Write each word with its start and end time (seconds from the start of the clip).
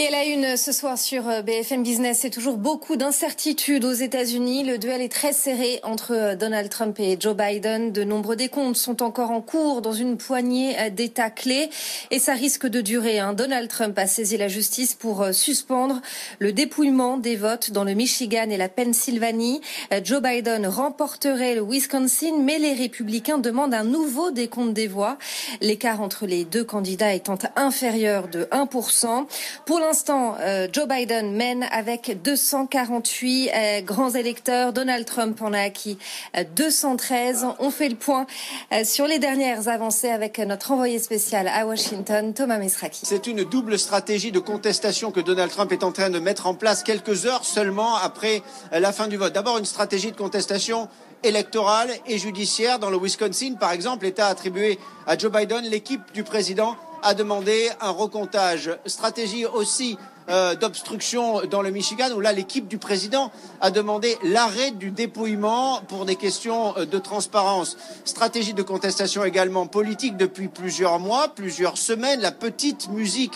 Et 0.00 0.10
la 0.10 0.24
une 0.26 0.56
ce 0.56 0.70
soir 0.70 0.96
sur 0.96 1.28
euh, 1.28 1.42
BFM 1.42 1.82
Business, 1.82 2.20
c'est 2.20 2.30
toujours 2.30 2.56
beaucoup 2.56 2.94
d'incertitudes 2.94 3.84
aux 3.84 3.92
États-Unis. 3.92 4.62
Le 4.62 4.78
duel 4.78 5.02
est 5.02 5.10
très 5.10 5.32
serré 5.32 5.80
entre 5.82 6.12
euh, 6.14 6.36
Donald 6.36 6.70
Trump 6.70 7.00
et 7.00 7.16
Joe 7.18 7.34
Biden. 7.34 7.90
De 7.90 8.04
nombreux 8.04 8.36
décomptes 8.36 8.76
sont 8.76 9.02
encore 9.02 9.32
en 9.32 9.40
cours 9.40 9.82
dans 9.82 9.92
une 9.92 10.16
poignée 10.16 10.78
euh, 10.78 10.90
d'États 10.90 11.30
clés 11.30 11.68
et 12.12 12.20
ça 12.20 12.34
risque 12.34 12.68
de 12.68 12.80
durer. 12.80 13.18
Hein. 13.18 13.32
Donald 13.32 13.68
Trump 13.68 13.98
a 13.98 14.06
saisi 14.06 14.36
la 14.36 14.46
justice 14.46 14.94
pour 14.94 15.26
suspendre 15.32 16.00
le 16.38 16.52
dépouillement 16.52 17.16
des 17.16 17.34
votes 17.34 17.72
dans 17.72 17.82
le 17.82 17.94
Michigan 17.94 18.50
et 18.50 18.56
la 18.56 18.68
Pennsylvanie. 18.68 19.60
Joe 20.04 20.22
Biden 20.22 20.68
remporterait 20.68 21.56
le 21.56 21.62
Wisconsin, 21.62 22.38
mais 22.40 22.60
les 22.60 22.74
républicains 22.74 23.38
demandent 23.38 23.74
un 23.74 23.82
nouveau 23.82 24.30
décompte 24.30 24.74
des 24.74 24.86
voix. 24.86 25.18
L'écart 25.60 26.00
entre 26.00 26.24
les 26.26 26.44
deux 26.44 26.62
candidats 26.62 27.12
étant 27.12 27.38
inférieur 27.56 28.28
de 28.28 28.44
1%. 28.44 29.26
Pour 29.66 29.80
l'instant, 29.88 30.36
euh, 30.40 30.68
Joe 30.70 30.86
Biden 30.86 31.34
mène 31.34 31.66
avec 31.72 32.20
248 32.22 33.50
euh, 33.50 33.80
grands 33.80 34.10
électeurs. 34.10 34.74
Donald 34.74 35.06
Trump 35.06 35.40
en 35.40 35.54
a 35.54 35.60
acquis 35.60 35.96
euh, 36.36 36.44
213. 36.54 37.46
On 37.58 37.70
fait 37.70 37.88
le 37.88 37.94
point 37.96 38.26
euh, 38.72 38.84
sur 38.84 39.06
les 39.06 39.18
dernières 39.18 39.68
avancées 39.68 40.10
avec 40.10 40.38
notre 40.40 40.72
envoyé 40.72 40.98
spécial 40.98 41.48
à 41.48 41.66
Washington, 41.66 42.34
Thomas 42.34 42.58
Mesraki. 42.58 43.00
C'est 43.04 43.26
une 43.26 43.44
double 43.44 43.78
stratégie 43.78 44.30
de 44.30 44.40
contestation 44.40 45.10
que 45.10 45.20
Donald 45.20 45.50
Trump 45.50 45.72
est 45.72 45.82
en 45.82 45.92
train 45.92 46.10
de 46.10 46.18
mettre 46.18 46.46
en 46.46 46.54
place 46.54 46.82
quelques 46.82 47.24
heures 47.24 47.46
seulement 47.46 47.96
après 47.96 48.42
euh, 48.74 48.80
la 48.80 48.92
fin 48.92 49.08
du 49.08 49.16
vote. 49.16 49.32
D'abord, 49.32 49.56
une 49.56 49.64
stratégie 49.64 50.12
de 50.12 50.18
contestation 50.18 50.88
électorale 51.22 51.90
et 52.06 52.18
judiciaire. 52.18 52.78
Dans 52.78 52.90
le 52.90 52.98
Wisconsin, 52.98 53.54
par 53.58 53.72
exemple, 53.72 54.04
l'État 54.04 54.26
a 54.26 54.30
attribué 54.30 54.78
à 55.06 55.16
Joe 55.16 55.32
Biden 55.32 55.64
l'équipe 55.64 56.02
du 56.12 56.24
président 56.24 56.76
a 57.02 57.14
demandé 57.14 57.70
un 57.80 57.90
recomptage. 57.90 58.70
Stratégie 58.86 59.46
aussi 59.46 59.98
euh, 60.30 60.54
d'obstruction 60.54 61.40
dans 61.46 61.62
le 61.62 61.70
Michigan, 61.70 62.10
où 62.14 62.20
là 62.20 62.32
l'équipe 62.34 62.68
du 62.68 62.76
président 62.76 63.32
a 63.62 63.70
demandé 63.70 64.18
l'arrêt 64.22 64.72
du 64.72 64.90
dépouillement 64.90 65.80
pour 65.88 66.04
des 66.04 66.16
questions 66.16 66.76
euh, 66.76 66.84
de 66.84 66.98
transparence. 66.98 67.78
Stratégie 68.04 68.52
de 68.52 68.62
contestation 68.62 69.24
également 69.24 69.66
politique 69.66 70.18
depuis 70.18 70.48
plusieurs 70.48 70.98
mois, 70.98 71.28
plusieurs 71.28 71.78
semaines. 71.78 72.20
La 72.20 72.30
petite 72.30 72.90
musique 72.90 73.32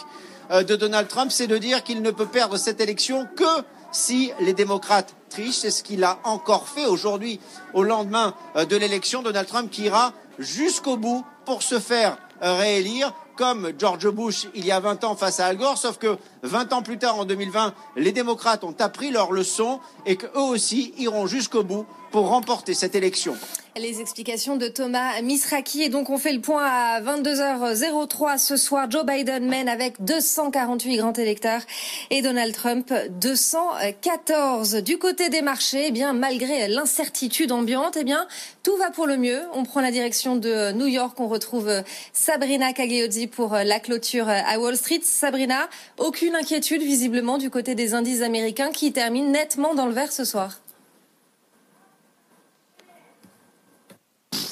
euh, 0.51 0.65
de 0.65 0.77
Donald 0.77 1.09
Trump, 1.09 1.33
c'est 1.33 1.47
de 1.47 1.57
dire 1.57 1.83
qu'il 1.83 2.03
ne 2.03 2.11
peut 2.11 2.27
perdre 2.27 2.59
cette 2.59 2.83
élection 2.83 3.27
que 3.37 3.63
si 3.91 4.31
les 4.41 4.53
démocrates 4.53 5.15
trichent. 5.31 5.61
C'est 5.61 5.71
ce 5.71 5.83
qu'il 5.83 6.05
a 6.05 6.19
encore 6.25 6.69
fait 6.69 6.85
aujourd'hui, 6.85 7.41
au 7.73 7.85
lendemain 7.85 8.35
de 8.55 8.77
l'élection. 8.77 9.23
Donald 9.23 9.49
Trump 9.49 9.71
qui 9.71 9.85
ira 9.85 10.13
jusqu'au 10.39 10.99
bout 10.99 11.25
pour 11.47 11.63
se 11.63 11.79
faire 11.79 12.19
réélire 12.43 13.15
comme 13.43 13.73
George 13.77 14.09
Bush 14.09 14.47
il 14.55 14.65
y 14.65 14.71
a 14.71 14.79
20 14.79 15.03
ans 15.03 15.17
face 15.17 15.41
à 15.41 15.47
Al 15.47 15.57
Gore, 15.57 15.77
sauf 15.77 15.99
que 15.99 16.17
20 16.45 16.73
ans 16.73 16.83
plus 16.83 16.97
tard, 16.97 17.19
en 17.19 17.25
2020, 17.25 17.75
les 17.97 18.13
démocrates 18.13 18.63
ont 18.63 18.77
appris 18.79 19.11
leur 19.11 19.33
leçon 19.33 19.81
et 20.07 20.15
qu'eux 20.15 20.39
aussi 20.39 20.95
iront 20.99 21.27
jusqu'au 21.27 21.65
bout 21.65 21.85
pour 22.13 22.29
remporter 22.29 22.73
cette 22.73 22.95
élection. 22.95 23.35
Les 23.75 24.03
explications 24.03 24.57
de 24.57 24.69
Thomas 24.69 25.23
Misraki. 25.23 25.83
Et 25.83 25.89
donc, 25.89 26.11
on 26.11 26.19
fait 26.19 26.35
le 26.35 26.43
point 26.43 26.63
à 26.63 27.01
22h03 27.01 28.37
ce 28.37 28.59
soir. 28.59 28.91
Joe 28.91 29.07
Biden 29.07 29.49
mène 29.49 29.67
avec 29.67 30.05
248 30.05 30.97
grands 30.99 31.13
électeurs 31.15 31.63
et 32.11 32.21
Donald 32.21 32.55
Trump 32.55 32.93
214. 33.23 34.75
Du 34.83 34.99
côté 34.99 35.31
des 35.31 35.41
marchés, 35.41 35.87
eh 35.87 35.91
bien, 35.91 36.13
malgré 36.13 36.69
l'incertitude 36.69 37.51
ambiante, 37.51 37.97
eh 37.99 38.05
bien, 38.05 38.27
tout 38.63 38.77
va 38.77 38.91
pour 38.91 39.07
le 39.07 39.17
mieux. 39.17 39.41
On 39.55 39.63
prend 39.63 39.81
la 39.81 39.91
direction 39.91 40.37
de 40.37 40.73
New 40.73 40.89
York. 40.89 41.19
On 41.19 41.29
retrouve 41.29 41.71
Sabrina 42.13 42.75
Cagliozzi 42.75 43.27
pour 43.27 43.55
la 43.55 43.81
clôture 43.81 44.29
à 44.29 44.59
Wall 44.59 44.77
Street. 44.77 45.01
Sabrina, 45.03 45.71
aucune 45.97 46.37
inquiétude 46.37 46.83
visiblement 46.83 47.39
du 47.39 47.49
côté 47.49 47.75
des 47.75 47.95
indices 47.95 48.21
américains 48.21 48.71
qui 48.71 48.93
terminent 48.93 49.31
nettement 49.31 49.75
dans 49.75 49.87
le 49.87 49.95
vert 49.95 50.13
ce 50.13 50.27
soir. 50.27 50.61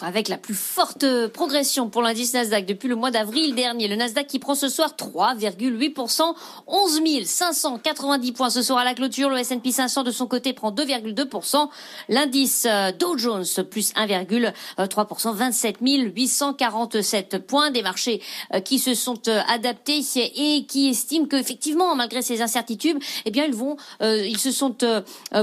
Avec 0.03 0.28
la 0.28 0.38
plus 0.38 0.55
forte 0.55 1.05
progression 1.28 1.88
pour 1.88 2.03
l'indice 2.03 2.34
Nasdaq 2.34 2.66
depuis 2.66 2.88
le 2.88 2.97
mois 2.97 3.11
d'avril 3.11 3.55
dernier. 3.55 3.88
Le 3.88 3.97
Nasdaq 3.97 4.27
qui 4.27 4.38
prend 4.38 4.55
ce 4.55 4.69
soir 4.69 4.94
3,8%, 4.99 6.34
11 6.66 7.00
590 7.25 8.33
points 8.33 8.50
ce 8.50 8.62
soir 8.62 8.78
à 8.78 8.84
la 8.84 8.94
clôture. 8.94 9.31
Le 9.31 9.38
S&P 9.38 9.72
500 9.72 10.05
de 10.05 10.11
son 10.11 10.27
côté 10.27 10.53
prend 10.53 10.72
2,2%. 10.72 11.69
L'indice 12.09 12.66
euh, 12.69 12.93
Dow 12.93 13.19
Jones 13.19 13.44
plus 13.71 13.93
1,3%, 13.94 15.34
27 15.34 15.77
847 15.81 17.47
points. 17.47 17.71
Des 17.71 17.82
marchés 17.82 18.22
euh, 18.55 18.61
qui 18.61 18.78
se 18.78 18.94
sont 18.94 19.21
euh, 19.28 19.41
adaptés 19.49 20.00
et 20.17 20.67
qui 20.67 20.88
estiment 20.88 21.27
qu'effectivement, 21.27 21.94
malgré 21.94 22.22
ces 22.22 22.43
incertitudes, 22.43 22.99
eh 23.25 23.31
bien, 23.31 23.44
ils 23.44 23.55
vont, 23.55 23.77
ils 24.00 24.38
se 24.38 24.50
sont 24.50 24.77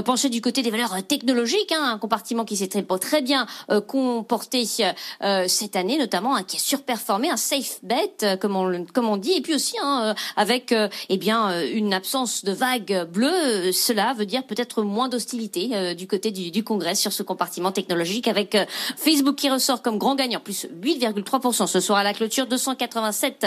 penchés 0.04 0.28
du 0.28 0.40
côté 0.40 0.62
des 0.62 0.70
valeurs 0.70 1.02
technologiques, 1.06 1.72
hein, 1.72 1.92
un 1.92 1.98
compartiment 1.98 2.44
qui 2.44 2.56
s'est 2.56 2.68
très, 2.68 2.82
très 2.82 3.22
bien 3.22 3.46
comporté 3.86 4.47
euh, 4.54 5.44
cette 5.48 5.76
année, 5.76 5.98
notamment 5.98 6.34
un 6.34 6.42
qui 6.42 6.56
a 6.56 6.60
surperformé, 6.60 7.30
un 7.30 7.36
safe 7.36 7.78
bet, 7.82 8.12
euh, 8.22 8.36
comme 8.36 8.56
on, 8.56 8.84
comme 8.86 9.08
on 9.08 9.16
dit, 9.16 9.32
et 9.32 9.40
puis 9.40 9.54
aussi 9.54 9.76
hein, 9.82 10.02
euh, 10.04 10.14
avec 10.36 10.74
eh 11.08 11.16
bien 11.16 11.62
une 11.62 11.94
absence 11.94 12.44
de 12.44 12.52
vague 12.52 13.06
bleue, 13.10 13.72
cela 13.72 14.14
veut 14.14 14.26
dire 14.26 14.44
peut-être 14.44 14.82
moins 14.82 15.08
d'hostilité 15.08 15.94
du 15.94 16.06
côté 16.06 16.30
du, 16.30 16.50
du, 16.50 16.64
Congrès 16.64 16.94
sur 16.94 17.12
ce 17.12 17.22
compartiment 17.22 17.72
technologique, 17.72 18.28
avec 18.28 18.56
Facebook 18.96 19.36
qui 19.36 19.48
ressort 19.48 19.82
comme 19.82 19.98
grand 19.98 20.14
gagnant, 20.14 20.40
plus 20.40 20.66
8,3% 20.82 21.66
ce 21.66 21.80
soir 21.80 21.98
à 21.98 22.04
la 22.04 22.14
clôture, 22.14 22.46
287 22.46 23.46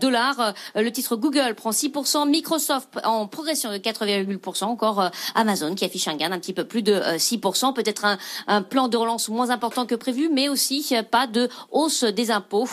dollars. 0.00 0.54
Le 0.74 0.90
titre 0.90 1.16
Google 1.16 1.54
prend 1.54 1.70
6%, 1.70 2.28
Microsoft 2.28 2.88
en 3.04 3.26
progression 3.26 3.70
de 3.70 3.78
4,8%, 3.78 4.64
encore 4.64 5.10
Amazon 5.34 5.74
qui 5.74 5.84
affiche 5.84 6.08
un 6.08 6.16
gain 6.16 6.30
d'un 6.30 6.38
petit 6.38 6.52
peu 6.52 6.64
plus 6.64 6.82
de 6.82 6.94
6%, 6.94 7.74
peut-être 7.74 8.04
un, 8.04 8.18
un 8.46 8.62
plan 8.62 8.88
de 8.88 8.96
relance 8.96 9.28
moins 9.28 9.50
important 9.50 9.86
que 9.86 9.94
prévu, 9.94 10.28
mais 10.34 10.48
aussi 10.48 10.94
pas 11.10 11.26
de 11.26 11.48
hausse 11.70 12.04
des 12.04 12.30
impôts. 12.30 12.68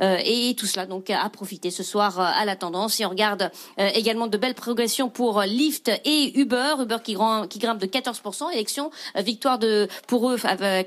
et 0.00 0.54
tout 0.56 0.66
cela 0.66 0.86
donc 0.86 1.10
à 1.10 1.28
profiter 1.28 1.70
ce 1.70 1.82
soir 1.82 2.18
à 2.18 2.44
la 2.44 2.56
tendance. 2.56 3.00
Et 3.00 3.06
on 3.06 3.10
regarde 3.10 3.50
également 3.76 4.26
de 4.26 4.36
belles 4.36 4.54
progressions 4.54 5.08
pour 5.08 5.42
Lyft 5.42 5.90
et 6.04 6.38
Uber. 6.38 6.74
Uber 6.80 6.98
qui, 7.02 7.14
grimpe 7.14 7.78
de 7.78 7.86
14%. 7.86 8.52
Élection, 8.52 8.90
victoire 9.16 9.58
de, 9.58 9.88
pour 10.06 10.30
eux 10.30 10.36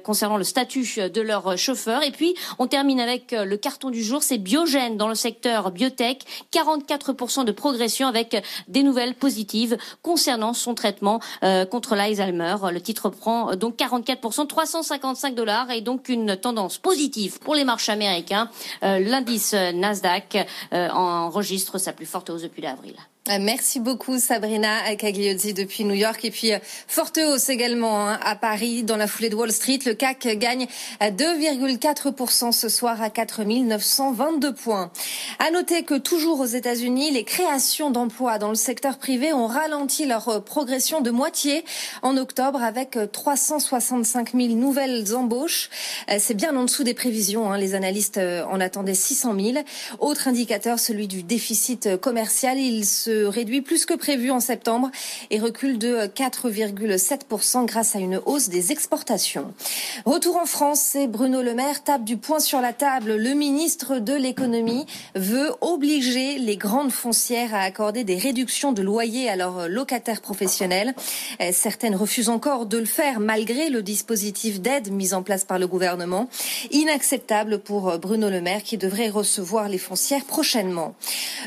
concernant 0.04 0.38
le 0.38 0.44
statut 0.44 1.10
de 1.10 1.22
leurs 1.22 1.57
chauffeurs. 1.57 2.04
Et 2.04 2.12
puis, 2.12 2.36
on 2.60 2.68
termine 2.68 3.00
avec 3.00 3.31
le 3.31 3.57
carton 3.57 3.89
du 3.89 4.04
jour. 4.04 4.24
C'est 4.24 4.38
Biogène 4.38 4.98
dans 4.98 5.07
le 5.07 5.16
secteur 5.16 5.71
biotech. 5.71 6.24
44% 6.54 7.45
de 7.45 7.51
progression 7.51 8.07
avec 8.07 8.44
des 8.68 8.83
nouvelles 8.83 9.16
positives 9.16 9.78
concernant 10.01 10.54
son 10.54 10.74
traitement 10.74 11.19
euh, 11.44 11.66
contre 11.66 11.95
l'Alzheimer. 11.95 12.56
Le 12.71 12.81
titre 12.81 13.10
prend 13.10 13.56
donc 13.56 13.78
44%, 13.78 14.48
355 14.48 15.36
dollars 15.36 15.71
et 15.71 15.81
donc 15.81 16.10
une 16.10 16.14
tendance 16.35 16.77
positive 16.77 17.39
pour 17.39 17.56
les 17.56 17.63
marchés 17.63 17.91
américains. 17.91 18.50
Euh, 18.83 19.00
l'indice 19.00 19.53
Nasdaq 19.53 20.47
euh, 20.73 20.89
enregistre 20.89 21.77
sa 21.77 21.94
plus 21.94 22.06
forte 22.06 22.29
hausse 22.29 22.44
depuis 22.44 22.62
l'avril. 22.62 22.95
Euh, 23.27 23.39
merci 23.42 23.80
beaucoup 23.80 24.19
Sabrina 24.19 24.95
Cagliozzi 24.98 25.56
depuis 25.56 25.83
New 25.83 25.95
York 25.95 26.24
et 26.25 26.30
puis 26.30 26.54
euh, 26.54 26.60
forte 26.88 27.18
hausse 27.18 27.50
également 27.50 28.07
hein, 28.07 28.19
à 28.24 28.36
Paris 28.36 28.83
dans 28.83 28.98
la 28.98 29.07
foulée 29.07 29.30
de 29.30 29.36
Wall 29.36 29.51
Street. 29.51 29.80
Le 29.88 29.95
CAC 29.95 30.27
gagne 30.38 30.68
2,4% 31.01 32.51
ce 32.51 32.69
soir 32.69 33.01
à 33.01 33.10
4922 33.10 34.54
points. 34.54 34.92
À 35.39 35.50
noter 35.50 35.81
que 35.81 35.95
toujours 35.95 36.39
aux 36.39 36.45
États-Unis, 36.45 37.10
les 37.10 37.24
créations 37.24 37.89
d'emplois 37.89 38.38
dans 38.38 38.50
le 38.50 38.56
secteur 38.56 39.00
privé 39.00 39.33
ont 39.33 39.48
ralenti 39.48 40.06
leur 40.06 40.30
euh, 40.30 40.39
progression 40.39 41.01
de 41.01 41.10
moitié 41.10 41.66
en 42.04 42.18
octobre 42.18 42.62
avec 42.62 42.95
365 43.12 44.33
000 44.36 44.50
nouvelles 44.50 45.16
embauches. 45.16 45.71
C'est 46.19 46.36
bien 46.36 46.56
en 46.56 46.66
dessous 46.66 46.83
des 46.83 46.94
prévisions. 46.94 47.51
Hein. 47.51 47.57
Les 47.57 47.74
analystes 47.74 48.19
en 48.19 48.60
attendaient 48.60 48.94
600 48.94 49.36
000. 49.39 49.66
Autre 49.98 50.28
indicateur, 50.28 50.78
celui 50.78 51.07
du 51.07 51.24
déficit 51.24 51.98
commercial. 51.98 52.60
Il 52.60 52.86
se 52.86 53.14
réduit 53.23 53.62
plus 53.62 53.85
que 53.85 53.94
prévu 53.94 54.31
en 54.31 54.39
septembre 54.39 54.91
et 55.31 55.39
recule 55.39 55.77
de 55.77 56.07
4,7% 56.07 57.65
grâce 57.65 57.95
à 57.95 58.00
une 58.00 58.21
hausse 58.25 58.50
des 58.50 58.71
exportations. 58.71 59.53
Retour 60.06 60.35
en 60.38 60.45
France, 60.45 60.95
et 60.95 61.07
Bruno 61.07 61.41
Le 61.41 61.53
Maire 61.53 61.83
tape 61.83 62.03
du 62.03 62.17
poing 62.17 62.39
sur 62.39 62.62
la 62.62 62.73
table. 62.73 63.15
Le 63.15 63.33
ministre 63.33 64.00
de 64.00 64.13
l'économie 64.13 64.85
veut 65.15 65.51
obliger 65.62 66.38
les 66.38 66.57
grandes 66.57 66.91
foncières 66.91 67.56
à 67.56 67.62
accorder 67.62 68.03
des 68.03 68.17
réductions 68.17 68.71
de 68.71 68.81
loyer 68.81 69.29
à 69.29 69.35
leurs 69.35 69.68
locataires 69.68 70.21
professionnels. 70.21 70.94
Certaines 71.51 71.95
refusent 71.95 72.29
encore 72.29 72.65
de 72.65 72.77
le 72.77 72.85
faire 72.85 73.19
malgré 73.19 73.69
le 73.69 73.81
dispositif 73.81 74.61
d'aide 74.61 74.91
mis 74.91 75.13
en 75.13 75.23
place 75.23 75.44
par 75.44 75.59
le 75.59 75.68
gouvernement. 75.68 76.29
Inacceptable 76.71 77.59
pour 77.59 77.97
Bruno 78.00 78.29
Le 78.29 78.41
Maire 78.41 78.63
qui 78.63 78.77
devrait 78.77 79.09
recevoir 79.09 79.69
les 79.69 79.77
foncières 79.77 80.25
prochainement. 80.25 80.95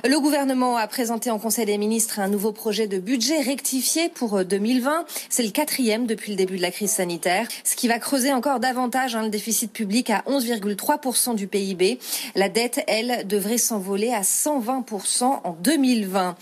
Le 0.04 0.18
gouvernement 0.20 0.76
a 0.76 0.86
présenté 0.86 1.30
en 1.30 1.38
Conseil 1.38 1.57
Conseil 1.58 1.74
des 1.74 1.78
ministres 1.78 2.20
un 2.20 2.28
nouveau 2.28 2.52
projet 2.52 2.86
de 2.86 3.00
budget 3.00 3.40
rectifié 3.40 4.08
pour 4.08 4.44
2020. 4.44 5.00
Euh, 5.00 5.04
C'est 5.28 5.42
le 5.42 5.50
quatrième 5.50 6.06
depuis 6.06 6.30
le 6.30 6.36
début 6.36 6.56
de 6.56 6.62
la 6.62 6.70
crise 6.70 6.92
sanitaire, 6.92 7.48
ce 7.64 7.74
qui 7.74 7.88
va 7.88 7.98
creuser 7.98 8.32
encore 8.32 8.60
davantage 8.60 9.16
hein, 9.16 9.24
le 9.24 9.28
déficit 9.28 9.72
public 9.72 10.08
à 10.10 10.22
11,3% 10.28 11.34
du 11.34 11.48
PIB. 11.48 11.98
La 12.36 12.48
dette, 12.48 12.84
elle, 12.86 13.26
devrait 13.26 13.58
s'envoler 13.58 14.12
à 14.12 14.20
120% 14.20 15.24
en 15.24 15.56
2020. 15.60 16.36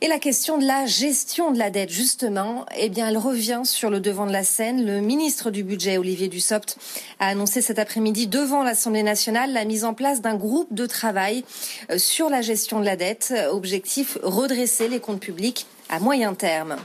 Et 0.00 0.06
la 0.06 0.20
question 0.20 0.58
de 0.58 0.64
la 0.64 0.86
gestion 0.86 1.50
de 1.50 1.58
la 1.58 1.70
dette, 1.70 1.90
justement, 1.90 2.64
eh 2.76 2.88
bien, 2.88 3.08
elle 3.08 3.18
revient 3.18 3.62
sur 3.64 3.90
le 3.90 3.98
devant 3.98 4.26
de 4.26 4.32
la 4.32 4.44
scène. 4.44 4.86
Le 4.86 5.00
ministre 5.00 5.50
du 5.50 5.64
Budget, 5.64 5.98
Olivier 5.98 6.28
Dussopt, 6.28 6.76
a 7.18 7.26
annoncé 7.26 7.62
cet 7.62 7.80
après-midi 7.80 8.28
devant 8.28 8.62
l'Assemblée 8.62 9.02
nationale 9.02 9.52
la 9.52 9.64
mise 9.64 9.84
en 9.84 9.94
place 9.94 10.20
d'un 10.20 10.36
groupe 10.36 10.72
de 10.72 10.86
travail 10.86 11.44
euh, 11.90 11.98
sur 11.98 12.30
la 12.30 12.42
gestion 12.42 12.78
de 12.78 12.84
la 12.84 12.94
dette. 12.94 13.34
Objectif 13.50 14.18
redresser 14.22 14.51
les 14.52 15.00
comptes 15.00 15.20
publics 15.20 15.66
à 15.88 15.98
moyen 15.98 16.34
terme. 16.34 16.76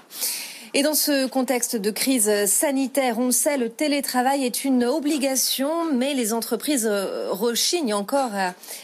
Et 0.73 0.83
dans 0.83 0.93
ce 0.93 1.27
contexte 1.27 1.75
de 1.75 1.91
crise 1.91 2.29
sanitaire, 2.45 3.19
on 3.19 3.27
le 3.27 3.31
sait, 3.31 3.57
le 3.57 3.69
télétravail 3.69 4.45
est 4.45 4.63
une 4.63 4.83
obligation, 4.83 5.91
mais 5.93 6.13
les 6.13 6.33
entreprises 6.33 6.87
euh, 6.89 7.29
rechignent 7.31 7.93
encore 7.93 8.31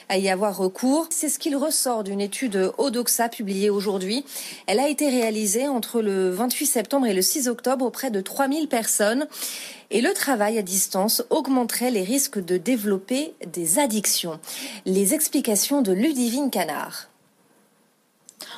à, 0.10 0.18
y 0.18 0.30
avoir 0.30 0.58
recours. 0.58 1.08
C'est 1.12 1.30
ce 1.30 1.40
qu'il 1.40 1.56
ressort 1.56 2.04
d'une 2.04 2.22
étude 2.22 2.72
Odoxa 2.78 3.30
publiée 3.30 3.70
aujourd'hui. 3.70 4.26
Elle 4.66 4.80
a 4.80 4.88
été 4.88 5.10
réalisée 5.10 5.68
entre 5.68 6.02
le 6.02 6.32
28 6.32 6.66
septembre 6.66 7.06
et 7.06 7.14
le 7.14 7.22
6 7.22 7.48
octobre 7.48 7.86
auprès 7.86 8.12
de 8.12 8.22
3000 8.22 8.68
personnes. 8.68 9.28
Et 9.92 10.02
le 10.02 10.14
travail 10.14 10.58
à 10.58 10.62
distance 10.62 11.24
augmenterait 11.30 11.92
les 11.92 12.04
risques 12.04 12.44
de 12.44 12.58
développer 12.58 13.34
des 13.46 13.78
addictions. 13.78 14.40
Les 14.86 15.14
explications 15.14 15.82
de 15.82 15.92
Ludivine 15.92 16.50
Canard. 16.50 17.13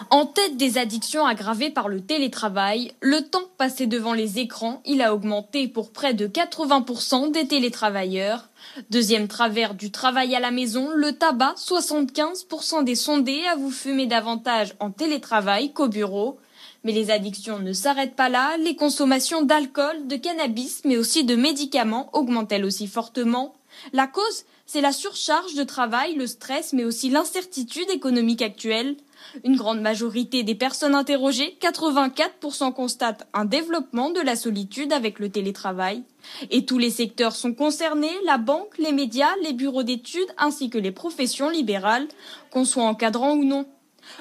En 0.10 0.26
tête 0.26 0.58
des 0.58 0.78
addictions 0.78 1.26
aggravées 1.26 1.70
par 1.70 1.88
le 1.88 2.02
télétravail, 2.02 2.92
le 3.02 3.22
temps 3.22 3.50
passé 3.58 3.88
devant 3.88 4.14
les 4.14 4.40
écrans, 4.40 4.82
il 4.86 5.02
a 5.02 5.14
augmenté 5.14 5.68
pour 5.68 5.92
près 5.92 6.14
de 6.14 6.28
80% 6.28 7.32
des 7.32 7.48
télétravailleurs. 7.48 8.50
Deuxième 8.90 9.28
travers 9.28 9.74
du 9.74 9.92
travail 9.92 10.36
à 10.36 10.40
la 10.40 10.52
maison, 10.52 10.90
le 10.94 11.14
tabac, 11.14 11.56
75% 11.58 12.84
des 12.84 12.96
sondés 12.96 13.46
avouent 13.52 13.72
fumer 13.72 14.06
davantage 14.06 14.76
en 14.80 14.92
télétravail 14.92 15.72
qu'au 15.74 15.88
bureau. 15.88 16.38
Mais 16.84 16.92
les 16.92 17.10
addictions 17.10 17.60
ne 17.60 17.74
s'arrêtent 17.74 18.16
pas 18.16 18.30
là, 18.30 18.58
les 18.58 18.76
consommations 18.76 19.42
d'alcool, 19.42 20.08
de 20.08 20.18
cannabis, 20.18 20.82
mais 20.86 20.98
aussi 20.98 21.24
de 21.24 21.36
médicaments 21.36 22.10
augmentent 22.14 22.52
elles 22.52 22.66
aussi 22.66 22.88
fortement. 22.88 23.56
La 23.92 24.08
cause, 24.08 24.46
c'est 24.66 24.82
la 24.82 24.92
surcharge 24.92 25.56
de 25.56 25.64
travail, 25.64 26.16
le 26.16 26.28
stress, 26.28 26.74
mais 26.74 26.86
aussi 26.86 27.10
l'incertitude 27.10 27.90
économique 27.90 28.42
actuelle. 28.42 28.96
Une 29.44 29.56
grande 29.56 29.82
majorité 29.82 30.44
des 30.44 30.56
personnes 30.56 30.96
interrogées, 30.96 31.58
84%, 31.62 32.74
constatent 32.74 33.28
un 33.34 33.46
développement 33.46 34.12
de 34.12 34.22
la 34.22 34.36
solitude 34.36 34.94
avec 34.94 35.20
le 35.20 35.30
télétravail. 35.30 36.04
Et 36.52 36.66
tous 36.66 36.78
les 36.78 36.90
secteurs 36.90 37.36
sont 37.36 37.54
concernés, 37.54 38.16
la 38.26 38.38
banque, 38.38 38.78
les 38.78 38.92
médias, 38.92 39.34
les 39.44 39.54
bureaux 39.54 39.84
d'études 39.84 40.34
ainsi 40.38 40.70
que 40.70 40.78
les 40.78 40.92
professions 40.92 41.50
libérales, 41.50 42.08
qu'on 42.52 42.66
soit 42.66 42.84
encadrant 42.84 43.34
ou 43.34 43.44
non. 43.44 43.66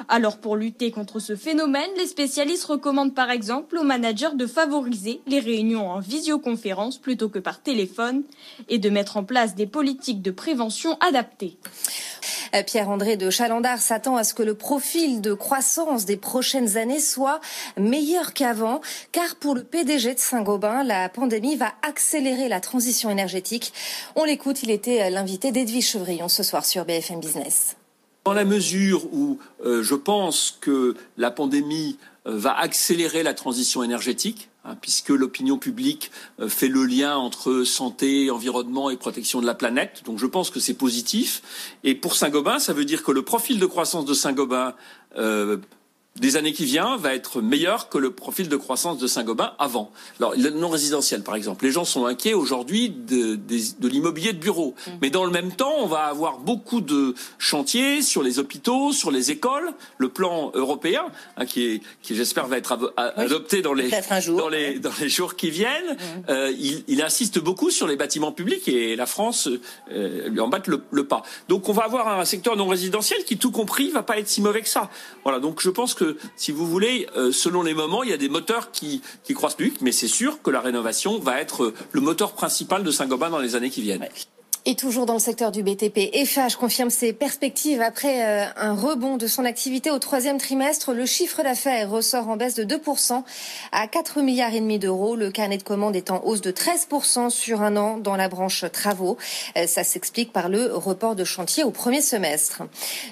Alors 0.08 0.38
pour 0.38 0.56
lutter 0.56 0.90
contre 0.90 1.18
ce 1.18 1.36
phénomène, 1.36 1.90
les 1.96 2.06
spécialistes 2.06 2.64
recommandent 2.64 3.14
par 3.14 3.30
exemple 3.30 3.78
aux 3.78 3.84
managers 3.84 4.34
de 4.34 4.46
favoriser 4.46 5.20
les 5.26 5.40
réunions 5.40 5.90
en 5.90 6.00
visioconférence 6.00 6.98
plutôt 6.98 7.28
que 7.28 7.38
par 7.38 7.62
téléphone 7.62 8.22
et 8.68 8.78
de 8.78 8.90
mettre 8.90 9.16
en 9.16 9.24
place 9.24 9.54
des 9.54 9.66
politiques 9.66 10.22
de 10.22 10.30
prévention 10.30 10.96
adaptées. 11.00 11.56
Euh, 12.54 12.62
Pierre-André 12.62 13.16
de 13.16 13.30
Chalandard 13.30 13.78
s'attend 13.78 14.16
à 14.16 14.24
ce 14.24 14.34
que 14.34 14.42
le 14.42 14.54
profil 14.54 15.20
de 15.20 15.34
croissance 15.34 16.04
des 16.04 16.16
prochaines 16.16 16.76
années 16.76 17.00
soit 17.00 17.40
meilleur 17.76 18.32
qu'avant, 18.32 18.80
car 19.12 19.36
pour 19.36 19.54
le 19.54 19.64
PDG 19.64 20.14
de 20.14 20.18
Saint-Gobain, 20.18 20.84
la 20.84 21.08
pandémie 21.08 21.56
va 21.56 21.72
accélérer 21.82 22.48
la 22.48 22.60
transition 22.60 23.10
énergétique. 23.10 23.72
On 24.16 24.24
l'écoute, 24.24 24.62
il 24.62 24.70
était 24.70 25.10
l'invité 25.10 25.52
d'Edwige 25.52 25.88
Chevrillon 25.88 26.28
ce 26.28 26.42
soir 26.42 26.64
sur 26.64 26.84
BFM 26.84 27.20
Business. 27.20 27.76
Dans 28.24 28.32
la 28.32 28.46
mesure 28.46 29.04
où 29.12 29.38
euh, 29.66 29.82
je 29.82 29.94
pense 29.94 30.56
que 30.62 30.94
la 31.18 31.30
pandémie 31.30 31.98
euh, 32.26 32.38
va 32.38 32.58
accélérer 32.58 33.22
la 33.22 33.34
transition 33.34 33.82
énergétique, 33.82 34.48
hein, 34.64 34.76
puisque 34.80 35.10
l'opinion 35.10 35.58
publique 35.58 36.10
euh, 36.40 36.48
fait 36.48 36.68
le 36.68 36.86
lien 36.86 37.16
entre 37.16 37.64
santé, 37.64 38.30
environnement 38.30 38.88
et 38.88 38.96
protection 38.96 39.42
de 39.42 39.46
la 39.46 39.52
planète. 39.52 40.02
Donc 40.06 40.18
je 40.18 40.24
pense 40.24 40.48
que 40.48 40.58
c'est 40.58 40.72
positif. 40.72 41.42
Et 41.84 41.94
pour 41.94 42.14
Saint-Gobain, 42.14 42.58
ça 42.58 42.72
veut 42.72 42.86
dire 42.86 43.02
que 43.02 43.12
le 43.12 43.20
profil 43.20 43.58
de 43.58 43.66
croissance 43.66 44.06
de 44.06 44.14
Saint-Gobain 44.14 44.74
des 46.20 46.36
années 46.36 46.52
qui 46.52 46.64
viennent 46.64 46.96
va 46.98 47.12
être 47.14 47.40
meilleur 47.40 47.88
que 47.88 47.98
le 47.98 48.12
profil 48.12 48.48
de 48.48 48.56
croissance 48.56 48.98
de 48.98 49.06
Saint-Gobain 49.08 49.52
avant. 49.58 49.90
Alors, 50.20 50.34
le 50.36 50.50
non 50.50 50.68
résidentiel, 50.68 51.22
par 51.22 51.34
exemple. 51.34 51.64
Les 51.64 51.72
gens 51.72 51.84
sont 51.84 52.06
inquiets 52.06 52.34
aujourd'hui 52.34 52.88
de, 52.88 53.34
de, 53.34 53.88
l'immobilier 53.88 54.32
de 54.32 54.38
bureau. 54.38 54.74
Mm. 54.86 54.90
Mais 55.02 55.10
dans 55.10 55.24
le 55.24 55.32
même 55.32 55.50
temps, 55.50 55.74
on 55.78 55.86
va 55.86 56.04
avoir 56.04 56.38
beaucoup 56.38 56.80
de 56.80 57.14
chantiers 57.38 58.00
sur 58.00 58.22
les 58.22 58.38
hôpitaux, 58.38 58.92
sur 58.92 59.10
les 59.10 59.32
écoles. 59.32 59.72
Le 59.98 60.08
plan 60.08 60.52
européen, 60.54 61.04
hein, 61.36 61.46
qui, 61.46 61.64
est, 61.64 61.82
qui 62.02 62.14
j'espère 62.14 62.46
va 62.46 62.58
être 62.58 62.78
adopté 62.96 63.60
dans 63.60 63.74
les, 63.74 63.90
dans, 64.28 64.48
les, 64.48 64.78
dans 64.78 64.92
les 65.00 65.08
jours 65.08 65.34
qui 65.34 65.50
viennent, 65.50 65.94
mm. 65.94 66.30
euh, 66.30 66.52
il, 66.56 66.84
il, 66.86 67.02
insiste 67.02 67.40
beaucoup 67.40 67.70
sur 67.70 67.88
les 67.88 67.96
bâtiments 67.96 68.32
publics 68.32 68.68
et 68.68 68.94
la 68.94 69.06
France 69.06 69.48
euh, 69.90 70.28
lui 70.28 70.40
en 70.40 70.48
bat 70.48 70.62
le, 70.66 70.82
le, 70.92 71.04
pas. 71.04 71.22
Donc, 71.48 71.68
on 71.68 71.72
va 71.72 71.82
avoir 71.82 72.20
un 72.20 72.24
secteur 72.24 72.56
non 72.56 72.68
résidentiel 72.68 73.24
qui, 73.24 73.36
tout 73.36 73.50
compris, 73.50 73.90
va 73.90 74.04
pas 74.04 74.18
être 74.18 74.28
si 74.28 74.40
mauvais 74.40 74.62
que 74.62 74.68
ça. 74.68 74.90
Voilà. 75.24 75.40
Donc, 75.40 75.60
je 75.60 75.70
pense 75.70 75.94
que 75.94 76.03
si 76.36 76.52
vous 76.52 76.66
voulez, 76.66 77.06
euh, 77.16 77.32
selon 77.32 77.62
les 77.62 77.74
moments, 77.74 78.02
il 78.02 78.10
y 78.10 78.12
a 78.12 78.16
des 78.16 78.28
moteurs 78.28 78.70
qui, 78.70 79.02
qui 79.22 79.34
croissent 79.34 79.56
plus, 79.56 79.72
mais 79.80 79.92
c'est 79.92 80.08
sûr 80.08 80.42
que 80.42 80.50
la 80.50 80.60
rénovation 80.60 81.18
va 81.18 81.40
être 81.40 81.64
euh, 81.64 81.74
le 81.92 82.00
moteur 82.00 82.32
principal 82.32 82.82
de 82.82 82.90
Saint-Gobain 82.90 83.30
dans 83.30 83.38
les 83.38 83.54
années 83.56 83.70
qui 83.70 83.82
viennent. 83.82 84.06
Et 84.66 84.76
toujours 84.76 85.04
dans 85.04 85.12
le 85.12 85.18
secteur 85.18 85.52
du 85.52 85.62
BTP, 85.62 86.08
EFH 86.14 86.56
confirme 86.58 86.88
ses 86.88 87.12
perspectives 87.12 87.82
après 87.82 88.24
euh, 88.24 88.46
un 88.56 88.72
rebond 88.72 89.18
de 89.18 89.26
son 89.26 89.44
activité 89.44 89.90
au 89.90 89.98
troisième 89.98 90.38
trimestre. 90.38 90.94
Le 90.94 91.04
chiffre 91.04 91.42
d'affaires 91.42 91.90
ressort 91.90 92.30
en 92.30 92.38
baisse 92.38 92.54
de 92.54 92.64
2% 92.64 93.24
à 93.72 93.86
4 93.86 94.22
milliards 94.22 94.52
d'euros. 94.80 95.16
Le 95.16 95.30
carnet 95.30 95.58
de 95.58 95.62
commandes 95.62 95.96
est 95.96 96.10
en 96.10 96.24
hausse 96.24 96.40
de 96.40 96.50
13% 96.50 97.28
sur 97.28 97.60
un 97.60 97.76
an 97.76 97.98
dans 97.98 98.16
la 98.16 98.30
branche 98.30 98.64
travaux. 98.72 99.18
Euh, 99.58 99.66
ça 99.66 99.84
s'explique 99.84 100.32
par 100.32 100.48
le 100.48 100.74
report 100.74 101.14
de 101.14 101.24
chantier 101.24 101.62
au 101.62 101.70
premier 101.70 102.00
semestre. 102.00 102.62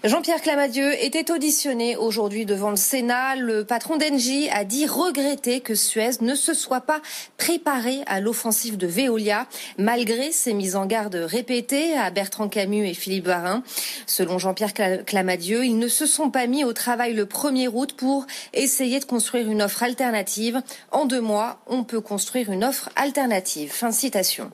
Jean-Pierre 0.05 0.41
Clamadieu 0.41 0.95
était 1.05 1.31
auditionné 1.31 1.97
aujourd'hui 1.99 2.47
devant 2.47 2.71
le 2.71 2.77
Sénat. 2.77 3.37
Le 3.37 3.67
patron 3.67 3.99
d'Engie 3.99 4.49
a 4.49 4.65
dit 4.65 4.87
regretter 4.87 5.61
que 5.61 5.75
Suez 5.75 6.13
ne 6.23 6.35
se 6.35 6.55
soit 6.55 6.81
pas 6.81 7.03
préparé 7.37 7.99
à 8.07 8.21
l'offensive 8.21 8.79
de 8.79 8.87
Veolia 8.87 9.47
malgré 9.77 10.33
ses 10.33 10.55
mises 10.55 10.77
en 10.77 10.87
garde 10.87 11.17
répétées 11.17 11.42
répété 11.43 11.99
à 11.99 12.13
Bertrand 12.13 12.49
Camus 12.49 12.87
et 12.87 12.95
Philippe 12.95 13.27
Varin. 13.27 13.65
Selon 14.07 14.39
Jean-Pierre 14.39 14.75
Clamadieu, 15.05 15.65
ils 15.65 15.77
ne 15.77 15.89
se 15.89 16.07
sont 16.07 16.31
pas 16.31 16.47
mis 16.47 16.63
au 16.63 16.73
travail 16.73 17.15
le 17.15 17.25
1er 17.25 17.67
août 17.67 17.95
pour 17.97 18.29
essayer 18.55 19.01
de 19.01 19.05
construire 19.05 19.51
une 19.51 19.61
offre 19.61 19.83
alternative. 19.83 20.63
En 20.93 21.05
deux 21.05 21.21
mois, 21.21 21.61
on 21.67 21.83
peut 21.83 22.01
construire 22.01 22.53
une 22.53 22.63
offre 22.63 22.91
alternative. 22.95 23.73
Fin 23.73 23.89
de 23.89 23.95
citation. 23.95 24.53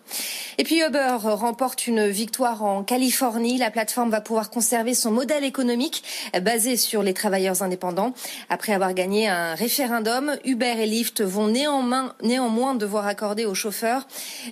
Et 0.57 0.65
puis 0.65 0.81
Uber 0.81 1.19
remporte 1.21 1.87
une 1.87 2.09
victoire 2.09 2.65
en 2.65 2.83
Californie. 2.83 3.59
La 3.59 3.71
plateforme 3.71 4.09
va 4.09 4.23
pouvoir 4.23 4.49
conserver 4.49 4.95
son 4.95 5.11
modèle 5.11 5.45
économique 5.45 6.03
basé 6.41 6.79
sur 6.79 7.03
les 7.03 7.13
travailleurs 7.13 7.63
indépendants. 7.63 8.15
Après 8.49 8.73
avoir 8.73 8.95
gagné 8.95 9.29
un 9.29 9.55
référendum, 9.55 10.39
Uber 10.47 10.77
et 10.79 10.87
Lyft 10.87 11.21
vont 11.21 11.49
néanmoins, 11.49 12.15
néanmoins 12.23 12.75
devoir 12.75 13.07
accorder 13.07 13.45
aux 13.45 13.55
chauffeurs 13.55 14.09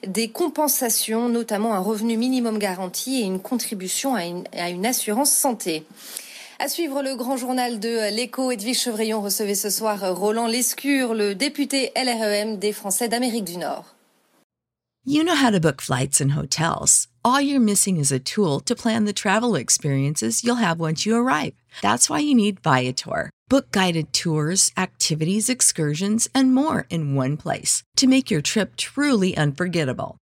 des 0.06 0.28
compensations, 0.28 1.30
notamment 1.30 1.72
un 1.72 1.80
revenu 1.80 2.18
minimum 2.18 2.25
minimum 2.26 2.58
garantie 2.58 3.20
et 3.20 3.24
une 3.24 3.38
contribution 3.38 4.16
à 4.16 4.24
une, 4.24 4.44
à 4.52 4.68
une 4.68 4.84
assurance 4.84 5.30
santé. 5.30 5.84
À 6.58 6.68
suivre 6.68 7.00
le 7.02 7.14
grand 7.14 7.36
journal 7.36 7.78
de 7.78 8.12
l'écho, 8.12 8.50
Edwige 8.50 8.80
Chevrillon 8.80 9.22
recevait 9.22 9.54
ce 9.54 9.70
soir 9.70 10.00
Roland 10.16 10.48
Lescure, 10.48 11.14
le 11.14 11.36
député 11.36 11.92
LREM 11.94 12.58
des 12.58 12.72
Français 12.72 13.08
d'Amérique 13.08 13.44
du 13.44 13.58
Nord. 13.58 13.84
You 15.04 15.22
know 15.22 15.36
how 15.36 15.52
to 15.52 15.60
book 15.60 15.80
flights 15.80 16.20
and 16.20 16.32
hotels. 16.32 17.06
All 17.24 17.40
you're 17.40 17.60
missing 17.60 17.98
is 17.98 18.10
a 18.10 18.18
tool 18.18 18.58
to 18.62 18.74
plan 18.74 19.04
the 19.04 19.12
travel 19.12 19.54
experiences 19.54 20.42
you'll 20.42 20.56
have 20.56 20.80
once 20.80 21.06
you 21.06 21.14
arrive. 21.14 21.52
That's 21.80 22.10
why 22.10 22.18
you 22.18 22.34
need 22.34 22.58
Viator. 22.64 23.30
Book 23.48 23.70
guided 23.70 24.12
tours, 24.12 24.72
activities, 24.76 25.48
excursions, 25.48 26.28
and 26.34 26.52
more 26.52 26.86
in 26.90 27.14
one 27.14 27.36
place 27.36 27.84
to 27.98 28.08
make 28.08 28.32
your 28.32 28.42
trip 28.42 28.74
truly 28.76 29.36
unforgettable. 29.36 30.16